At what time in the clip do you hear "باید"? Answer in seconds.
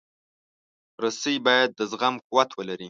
1.45-1.69